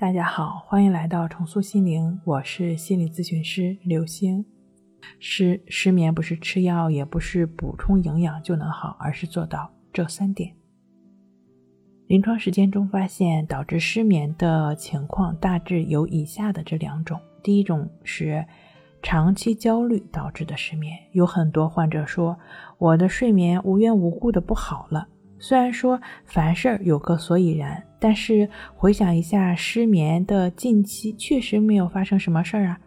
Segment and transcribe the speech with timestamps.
[0.00, 4.42] 大家好，欢迎来到重塑心灵，我是心理咨询师刘星。
[5.18, 10.56] 失失眠不是吃药，也不是补充营养就能好，而是做到这三点。
[12.06, 18.42] 临床实践中发现，导致失眠的情况大致有以下的这两种：第一种是
[19.02, 22.38] 长期焦虑导致的失眠，有很多患者说，
[22.78, 25.06] 我的睡眠无缘无故的不好了。
[25.40, 32.78] 虽然说凡事有个所以然，但是回想一下失眠的近期，确实没有发生什么事儿啊。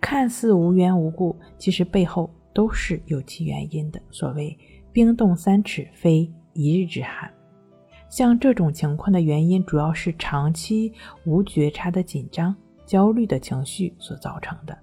[0.00, 4.00] 看似无缘无故，其实背后都是有其原因的。
[4.10, 4.58] 所谓
[4.92, 7.30] 冰冻三尺，非一日之寒。
[8.08, 10.92] 像这种情况的原因，主要是长期
[11.24, 14.76] 无觉察的紧张、焦虑的情绪所造成的。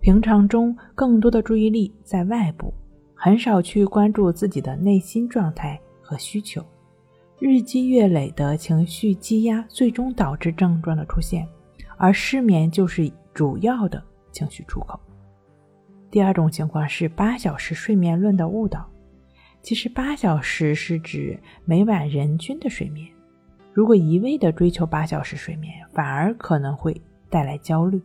[0.00, 2.72] 平常中更多的注意力在外部，
[3.14, 5.78] 很少去关注自己的内心状态。
[6.12, 6.62] 和需求，
[7.38, 11.48] 日积月累的情绪积压，最终导致症状的出现，
[11.96, 15.00] 而失眠就是主要的情绪出口。
[16.10, 18.86] 第二种情况是八小时睡眠论的误导。
[19.62, 23.08] 其实八小时是指每晚人均的睡眠，
[23.72, 28.02] 如果一味的追求八小时睡眠，反而可能会带来焦虑。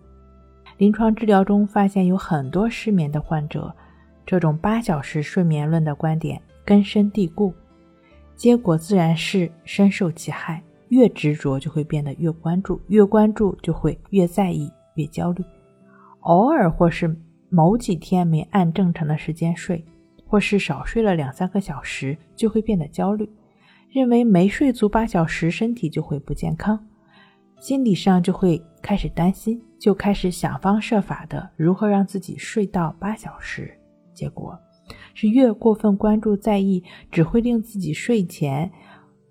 [0.77, 3.75] 临床治疗中发现有很多失眠的患者，
[4.25, 7.53] 这种八小时睡眠论的观点根深蒂固。
[8.37, 15.43] 结果自然是深受其害，越执着就会变得越关注，越关注就会越在意，越焦虑。
[16.19, 19.83] 偶尔或是某几天没按正常的时间睡，
[20.27, 23.27] 或是少睡了两三个小时，就会变得焦虑，
[23.91, 26.79] 认为没睡足八小时身体就会不健康，
[27.59, 33.75] 心理上就会开始担心，就开始想方设法的如何让自己睡到八小时，
[34.13, 34.55] 结果。
[35.13, 38.71] 是越过分关注在意，只会令自己睡前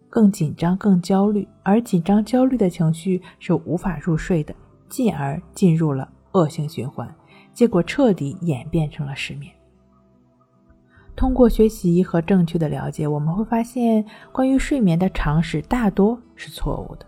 [0.08, 4.54] 更紧张、更焦虑，而紧张、焦虑的情绪是无法入睡的，
[4.88, 7.14] 进而进入了恶性循环，
[7.52, 9.52] 结果彻底演变成了失眠。
[11.14, 17.06] 通过学习和正确的了解，我们会发现，关于睡眠的常识大多是错误的。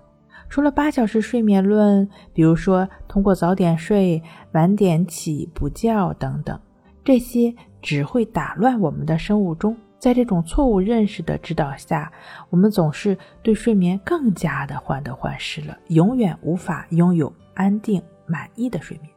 [0.49, 4.23] 除了八小时睡眠论，比如说通过早点睡、
[4.53, 6.59] 晚点起、补觉等等。
[7.05, 12.13] 这些只会打乱我们的生物钟，在这种错误认识的指导下，
[12.51, 19.11] 我们总是对睡眠更加的患得患失了，永远无法拥有安定满意的睡眠。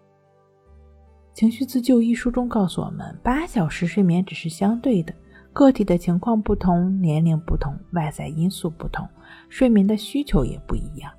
[1.33, 5.13] 情绪自救一书中告诉我们，八小时睡眠只是相对的，
[5.53, 9.07] 个体的情况不同，年龄不同，外在因素不同，
[9.47, 11.11] 睡眠的需求也不一样。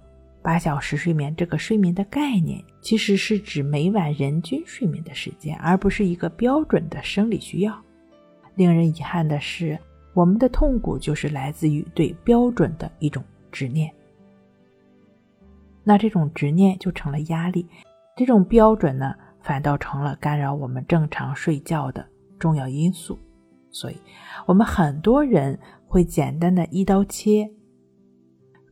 [0.42, 7.80] 八小时睡眠这个睡眠的概念，其实是指每晚人均睡眠的时间，而不是一个标准的生理需要。
[8.56, 9.78] 令人遗憾的是，
[10.14, 13.22] 我们的痛苦就是来自于对标准的一种
[13.52, 13.88] 执念。
[15.84, 17.66] 那这种执念就成了压力，
[18.16, 22.04] 这种标准呢，反倒成了干扰我们正常睡觉的
[22.38, 23.18] 重要因素。
[23.70, 23.96] 所以，
[24.46, 27.48] 我们很多人会简单的一刀切。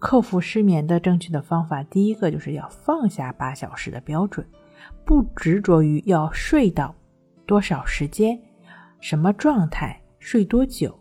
[0.01, 4.45] 克服失眠的正确的方法，第一个就是要放下八小时的标准，
[5.05, 6.93] 不执着于要睡到
[7.47, 8.41] 多少时间、
[8.99, 10.99] 什么状态、睡多久，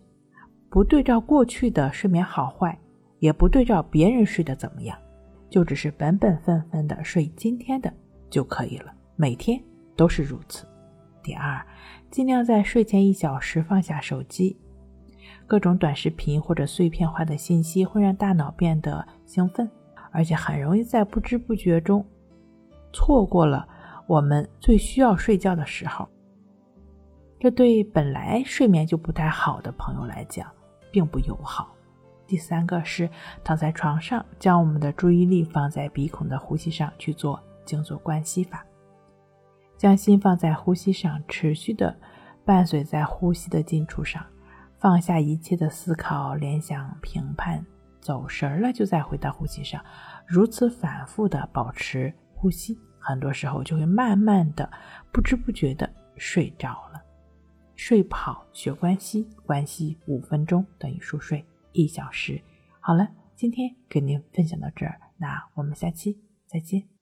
[0.69, 2.77] 不对照过去的睡眠好坏，
[3.19, 4.97] 也不对照别人睡得怎么样，
[5.49, 7.91] 就只是本本分分的睡今天的
[8.29, 9.59] 就可以了，每天
[9.95, 10.67] 都是如此。
[11.23, 11.65] 第二，
[12.11, 14.57] 尽量在睡前一小时放下手机。
[15.49, 19.67] 各种短视频或者碎片化的信息会让大脑变得兴奋，
[20.11, 22.05] 而且很容易在不知不觉中
[22.93, 23.67] 错过了
[24.05, 26.07] 我们最需要睡觉的时候。
[27.39, 30.47] 这对本来睡眠就不太好的朋友来讲
[30.91, 31.73] 并不友好。
[32.27, 33.09] 第三个是
[33.43, 38.63] 躺在床上，将我们的注意力放在鼻孔的呼吸上去做静坐观息法，
[39.77, 41.97] 将心放在呼吸上，持续的
[42.45, 44.23] 伴随在呼吸的进出上。
[44.79, 47.65] 放下一切的思考、联想、评判，
[47.99, 49.83] 走神了就再回到呼吸上，
[50.25, 54.69] 如此反复的保持呼吸，很多时候就会慢慢的、
[55.11, 57.01] 不知不觉的睡着了。
[57.75, 62.41] 睡不好学关系，关系五分钟等于熟睡一小时。
[62.79, 66.98] 好了，今天跟您分享到这儿，那我们下期再见。